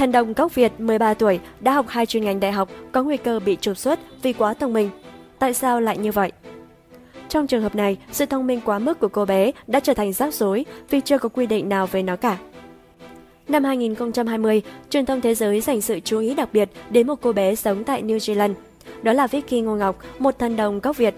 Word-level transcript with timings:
Thần 0.00 0.12
đồng 0.12 0.32
gốc 0.32 0.54
Việt 0.54 0.72
13 0.78 1.14
tuổi 1.14 1.40
đã 1.60 1.72
học 1.72 1.86
hai 1.88 2.06
chuyên 2.06 2.24
ngành 2.24 2.40
đại 2.40 2.52
học 2.52 2.68
có 2.92 3.02
nguy 3.02 3.16
cơ 3.16 3.40
bị 3.40 3.56
trục 3.60 3.76
xuất 3.76 3.98
vì 4.22 4.32
quá 4.32 4.54
thông 4.54 4.72
minh. 4.72 4.90
Tại 5.38 5.54
sao 5.54 5.80
lại 5.80 5.98
như 5.98 6.12
vậy? 6.12 6.32
Trong 7.28 7.46
trường 7.46 7.62
hợp 7.62 7.74
này, 7.74 7.96
sự 8.12 8.26
thông 8.26 8.46
minh 8.46 8.60
quá 8.64 8.78
mức 8.78 9.00
của 9.00 9.08
cô 9.08 9.24
bé 9.24 9.52
đã 9.66 9.80
trở 9.80 9.94
thành 9.94 10.12
rắc 10.12 10.34
rối 10.34 10.64
vì 10.90 11.00
chưa 11.00 11.18
có 11.18 11.28
quy 11.28 11.46
định 11.46 11.68
nào 11.68 11.86
về 11.86 12.02
nó 12.02 12.16
cả. 12.16 12.38
Năm 13.48 13.64
2020, 13.64 14.62
truyền 14.90 15.06
thông 15.06 15.20
thế 15.20 15.34
giới 15.34 15.60
dành 15.60 15.80
sự 15.80 16.00
chú 16.00 16.18
ý 16.18 16.34
đặc 16.34 16.48
biệt 16.52 16.68
đến 16.90 17.06
một 17.06 17.14
cô 17.22 17.32
bé 17.32 17.54
sống 17.54 17.84
tại 17.84 18.02
New 18.02 18.16
Zealand. 18.16 18.54
Đó 19.02 19.12
là 19.12 19.26
Vicky 19.26 19.60
Ngô 19.60 19.76
Ngọc, 19.76 19.96
một 20.18 20.38
thần 20.38 20.56
đồng 20.56 20.80
gốc 20.80 20.96
Việt. 20.96 21.14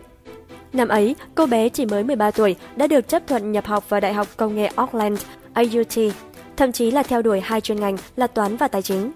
Năm 0.73 0.89
ấy, 0.89 1.17
cô 1.35 1.46
bé 1.46 1.69
chỉ 1.69 1.87
mới 1.87 2.05
13 2.05 2.30
tuổi 2.30 2.57
đã 2.77 2.87
được 2.87 3.09
chấp 3.09 3.27
thuận 3.27 3.53
nhập 3.53 3.67
học 3.67 3.89
vào 3.89 4.01
Đại 4.01 4.14
học 4.14 4.29
Công 4.37 4.57
nghệ 4.57 4.71
Auckland, 4.77 5.21
AUT, 5.53 6.14
thậm 6.63 6.73
chí 6.73 6.91
là 6.91 7.03
theo 7.03 7.23
đuổi 7.23 7.41
hai 7.41 7.61
chuyên 7.61 7.81
ngành 7.81 7.97
là 8.17 8.27
toán 8.27 8.57
và 8.57 8.69
tài 8.69 8.83
chính. 8.83 9.13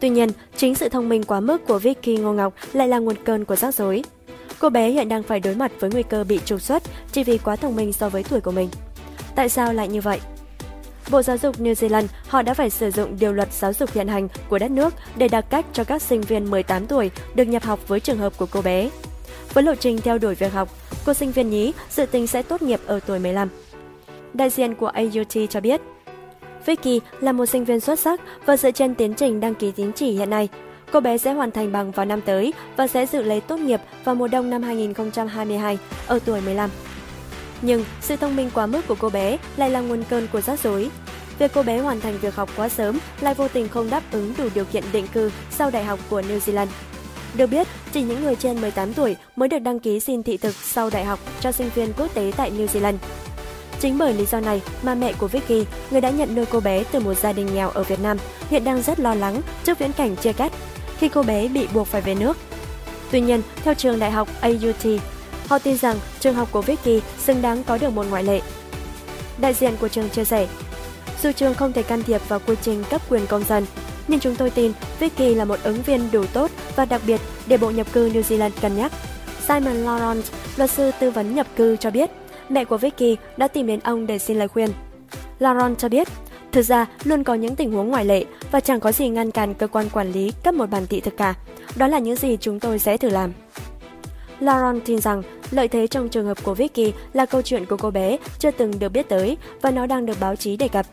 Tuy 0.00 0.08
nhiên, 0.08 0.28
chính 0.56 0.74
sự 0.74 0.88
thông 0.88 1.08
minh 1.08 1.24
quá 1.24 1.40
mức 1.40 1.66
của 1.66 1.78
Vicky 1.78 2.16
Ngô 2.16 2.32
Ngọc 2.32 2.54
lại 2.72 2.88
là 2.88 2.98
nguồn 2.98 3.16
cơn 3.24 3.44
của 3.44 3.56
rắc 3.56 3.74
rối. 3.74 4.04
Cô 4.58 4.70
bé 4.70 4.90
hiện 4.90 5.08
đang 5.08 5.22
phải 5.22 5.40
đối 5.40 5.54
mặt 5.54 5.72
với 5.80 5.90
nguy 5.90 6.02
cơ 6.02 6.24
bị 6.24 6.40
trục 6.44 6.60
xuất 6.60 6.82
chỉ 7.12 7.24
vì 7.24 7.38
quá 7.38 7.56
thông 7.56 7.76
minh 7.76 7.92
so 7.92 8.08
với 8.08 8.24
tuổi 8.24 8.40
của 8.40 8.50
mình. 8.50 8.68
Tại 9.34 9.48
sao 9.48 9.72
lại 9.72 9.88
như 9.88 10.00
vậy? 10.00 10.20
Bộ 11.10 11.22
Giáo 11.22 11.36
dục 11.38 11.56
New 11.58 11.72
Zealand 11.72 12.06
họ 12.28 12.42
đã 12.42 12.54
phải 12.54 12.70
sử 12.70 12.90
dụng 12.90 13.16
điều 13.20 13.32
luật 13.32 13.52
giáo 13.52 13.72
dục 13.72 13.90
hiện 13.92 14.08
hành 14.08 14.28
của 14.48 14.58
đất 14.58 14.70
nước 14.70 14.94
để 15.16 15.28
đặt 15.28 15.44
cách 15.50 15.66
cho 15.72 15.84
các 15.84 16.02
sinh 16.02 16.20
viên 16.20 16.50
18 16.50 16.86
tuổi 16.86 17.10
được 17.34 17.44
nhập 17.44 17.62
học 17.62 17.88
với 17.88 18.00
trường 18.00 18.18
hợp 18.18 18.32
của 18.36 18.46
cô 18.50 18.62
bé. 18.62 18.90
Với 19.52 19.64
lộ 19.64 19.74
trình 19.74 20.00
theo 20.00 20.18
đuổi 20.18 20.34
việc 20.34 20.52
học, 20.52 20.68
cô 21.06 21.14
sinh 21.14 21.32
viên 21.32 21.50
nhí 21.50 21.72
dự 21.90 22.06
tính 22.06 22.26
sẽ 22.26 22.42
tốt 22.42 22.62
nghiệp 22.62 22.80
ở 22.86 23.00
tuổi 23.06 23.18
15. 23.18 23.48
Đại 24.34 24.50
diện 24.50 24.74
của 24.74 24.86
AUT 24.86 25.50
cho 25.50 25.60
biết, 25.60 25.80
Vicky 26.66 27.00
là 27.20 27.32
một 27.32 27.46
sinh 27.46 27.64
viên 27.64 27.80
xuất 27.80 27.98
sắc 27.98 28.20
và 28.46 28.56
dựa 28.56 28.70
trên 28.70 28.94
tiến 28.94 29.14
trình 29.14 29.40
đăng 29.40 29.54
ký 29.54 29.70
tín 29.70 29.92
chỉ 29.92 30.10
hiện 30.10 30.30
nay, 30.30 30.48
cô 30.92 31.00
bé 31.00 31.18
sẽ 31.18 31.32
hoàn 31.32 31.50
thành 31.50 31.72
bằng 31.72 31.90
vào 31.90 32.06
năm 32.06 32.20
tới 32.20 32.52
và 32.76 32.86
sẽ 32.86 33.06
dự 33.06 33.22
lấy 33.22 33.40
tốt 33.40 33.56
nghiệp 33.56 33.80
vào 34.04 34.14
mùa 34.14 34.28
đông 34.28 34.50
năm 34.50 34.62
2022 34.62 35.78
ở 36.06 36.18
tuổi 36.24 36.40
15. 36.40 36.70
Nhưng 37.62 37.84
sự 38.00 38.16
thông 38.16 38.36
minh 38.36 38.50
quá 38.54 38.66
mức 38.66 38.80
của 38.88 38.96
cô 38.98 39.10
bé 39.10 39.38
lại 39.56 39.70
là 39.70 39.80
nguồn 39.80 40.04
cơn 40.10 40.28
của 40.32 40.40
rắc 40.40 40.60
rối. 40.60 40.90
Việc 41.38 41.50
cô 41.54 41.62
bé 41.62 41.78
hoàn 41.78 42.00
thành 42.00 42.18
việc 42.18 42.34
học 42.34 42.50
quá 42.56 42.68
sớm 42.68 42.98
lại 43.20 43.34
vô 43.34 43.48
tình 43.48 43.68
không 43.68 43.90
đáp 43.90 44.02
ứng 44.12 44.32
đủ 44.38 44.48
điều 44.54 44.64
kiện 44.64 44.84
định 44.92 45.06
cư 45.12 45.30
sau 45.50 45.70
đại 45.70 45.84
học 45.84 45.98
của 46.10 46.20
New 46.20 46.38
Zealand. 46.38 46.66
Được 47.34 47.46
biết, 47.46 47.66
chỉ 47.92 48.02
những 48.02 48.22
người 48.22 48.36
trên 48.36 48.60
18 48.60 48.94
tuổi 48.94 49.16
mới 49.36 49.48
được 49.48 49.58
đăng 49.58 49.78
ký 49.78 50.00
xin 50.00 50.22
thị 50.22 50.36
thực 50.36 50.54
sau 50.54 50.90
đại 50.90 51.04
học 51.04 51.18
cho 51.40 51.52
sinh 51.52 51.70
viên 51.74 51.92
quốc 51.92 52.14
tế 52.14 52.32
tại 52.36 52.50
New 52.50 52.66
Zealand. 52.66 52.96
Chính 53.80 53.98
bởi 53.98 54.14
lý 54.14 54.26
do 54.26 54.40
này 54.40 54.62
mà 54.82 54.94
mẹ 54.94 55.12
của 55.12 55.28
Vicky, 55.28 55.64
người 55.90 56.00
đã 56.00 56.10
nhận 56.10 56.34
nuôi 56.34 56.46
cô 56.46 56.60
bé 56.60 56.84
từ 56.92 57.00
một 57.00 57.14
gia 57.14 57.32
đình 57.32 57.54
nghèo 57.54 57.70
ở 57.70 57.82
Việt 57.82 58.00
Nam, 58.00 58.16
hiện 58.50 58.64
đang 58.64 58.82
rất 58.82 59.00
lo 59.00 59.14
lắng 59.14 59.42
trước 59.64 59.78
viễn 59.78 59.92
cảnh 59.92 60.16
chia 60.16 60.32
cắt 60.32 60.52
khi 60.98 61.08
cô 61.08 61.22
bé 61.22 61.48
bị 61.48 61.66
buộc 61.74 61.86
phải 61.86 62.00
về 62.00 62.14
nước. 62.14 62.36
Tuy 63.10 63.20
nhiên, 63.20 63.42
theo 63.64 63.74
trường 63.74 63.98
đại 63.98 64.10
học 64.10 64.28
AUT, 64.40 65.00
họ 65.48 65.58
tin 65.58 65.76
rằng 65.76 65.96
trường 66.20 66.34
học 66.34 66.48
của 66.52 66.62
Vicky 66.62 67.00
xứng 67.18 67.42
đáng 67.42 67.64
có 67.64 67.78
được 67.78 67.90
một 67.90 68.06
ngoại 68.10 68.24
lệ. 68.24 68.40
Đại 69.40 69.54
diện 69.54 69.74
của 69.80 69.88
trường 69.88 70.08
chia 70.08 70.24
sẻ, 70.24 70.46
dù 71.22 71.32
trường 71.32 71.54
không 71.54 71.72
thể 71.72 71.82
can 71.82 72.02
thiệp 72.02 72.28
vào 72.28 72.40
quy 72.46 72.54
trình 72.62 72.84
cấp 72.90 73.02
quyền 73.08 73.26
công 73.26 73.44
dân, 73.44 73.66
nhưng 74.08 74.20
chúng 74.20 74.36
tôi 74.36 74.50
tin 74.50 74.72
Vicky 74.98 75.34
là 75.34 75.44
một 75.44 75.58
ứng 75.62 75.82
viên 75.82 76.10
đủ 76.10 76.24
tốt 76.32 76.50
và 76.76 76.84
đặc 76.84 77.00
biệt 77.06 77.20
để 77.46 77.56
Bộ 77.56 77.70
Nhập 77.70 77.86
cư 77.92 78.10
New 78.10 78.22
Zealand 78.22 78.50
cân 78.60 78.76
nhắc. 78.76 78.92
Simon 79.48 79.76
Laurent, 79.76 80.24
luật 80.56 80.70
sư 80.70 80.90
tư 81.00 81.10
vấn 81.10 81.34
nhập 81.34 81.46
cư 81.56 81.76
cho 81.76 81.90
biết, 81.90 82.10
mẹ 82.48 82.64
của 82.64 82.76
Vicky 82.76 83.16
đã 83.36 83.48
tìm 83.48 83.66
đến 83.66 83.80
ông 83.80 84.06
để 84.06 84.18
xin 84.18 84.38
lời 84.38 84.48
khuyên. 84.48 84.70
Laron 85.38 85.76
cho 85.76 85.88
biết, 85.88 86.08
thực 86.52 86.62
ra 86.62 86.86
luôn 87.04 87.24
có 87.24 87.34
những 87.34 87.56
tình 87.56 87.72
huống 87.72 87.88
ngoại 87.88 88.04
lệ 88.04 88.24
và 88.50 88.60
chẳng 88.60 88.80
có 88.80 88.92
gì 88.92 89.08
ngăn 89.08 89.30
cản 89.30 89.54
cơ 89.54 89.66
quan 89.66 89.88
quản 89.88 90.12
lý 90.12 90.32
cấp 90.44 90.54
một 90.54 90.70
bản 90.70 90.86
thị 90.86 91.00
thực 91.00 91.16
cả. 91.16 91.34
Đó 91.76 91.86
là 91.86 91.98
những 91.98 92.16
gì 92.16 92.36
chúng 92.40 92.60
tôi 92.60 92.78
sẽ 92.78 92.96
thử 92.96 93.08
làm. 93.08 93.32
Laron 94.40 94.80
tin 94.80 95.00
rằng 95.00 95.22
lợi 95.50 95.68
thế 95.68 95.86
trong 95.86 96.08
trường 96.08 96.26
hợp 96.26 96.44
của 96.44 96.54
Vicky 96.54 96.92
là 97.12 97.26
câu 97.26 97.42
chuyện 97.42 97.66
của 97.66 97.76
cô 97.76 97.90
bé 97.90 98.16
chưa 98.38 98.50
từng 98.50 98.78
được 98.78 98.88
biết 98.88 99.08
tới 99.08 99.36
và 99.62 99.70
nó 99.70 99.86
đang 99.86 100.06
được 100.06 100.20
báo 100.20 100.36
chí 100.36 100.56
đề 100.56 100.68
cập. 100.68 100.86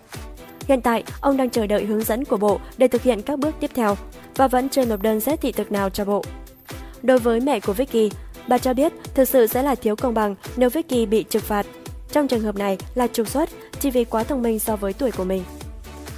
Hiện 0.67 0.81
tại, 0.81 1.03
ông 1.21 1.37
đang 1.37 1.49
chờ 1.49 1.67
đợi 1.67 1.85
hướng 1.85 2.03
dẫn 2.03 2.25
của 2.25 2.37
Bộ 2.37 2.59
để 2.77 2.87
thực 2.87 3.01
hiện 3.01 3.21
các 3.21 3.39
bước 3.39 3.55
tiếp 3.59 3.71
theo 3.73 3.97
và 4.35 4.47
vẫn 4.47 4.69
chưa 4.69 4.85
nộp 4.85 5.01
đơn 5.01 5.19
xét 5.19 5.41
thị 5.41 5.51
thực 5.51 5.71
nào 5.71 5.89
cho 5.89 6.05
Bộ. 6.05 6.23
Đối 7.03 7.19
với 7.19 7.39
mẹ 7.39 7.59
của 7.59 7.73
Vicky, 7.73 8.11
bà 8.47 8.57
cho 8.57 8.73
biết 8.73 8.93
thực 9.13 9.29
sự 9.29 9.47
sẽ 9.47 9.63
là 9.63 9.75
thiếu 9.75 9.95
công 9.95 10.13
bằng 10.13 10.35
nếu 10.57 10.69
Vicky 10.69 11.05
bị 11.05 11.23
trừng 11.23 11.41
phạt. 11.41 11.65
Trong 12.11 12.27
trường 12.27 12.41
hợp 12.41 12.55
này 12.55 12.77
là 12.95 13.07
trục 13.07 13.27
xuất 13.27 13.49
chỉ 13.79 13.91
vì 13.91 14.05
quá 14.05 14.23
thông 14.23 14.41
minh 14.41 14.59
so 14.59 14.75
với 14.75 14.93
tuổi 14.93 15.11
của 15.11 15.23
mình. 15.23 15.43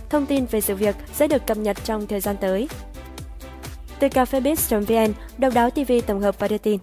Thông 0.09 0.25
tin 0.25 0.45
về 0.45 0.61
sự 0.61 0.75
việc 0.75 0.95
sẽ 1.13 1.27
được 1.27 1.47
cập 1.47 1.57
nhật 1.57 1.77
trong 1.83 2.07
thời 2.07 2.19
gian 2.19 2.35
tới. 2.37 2.67
Từ 3.99 4.07
cafebiz.vn, 4.07 5.13
độc 5.37 5.53
đáo 5.53 5.69
TV 5.69 5.91
tổng 6.07 6.21
hợp 6.21 6.39
và 6.39 6.47
đưa 6.47 6.57
tin. 6.57 6.79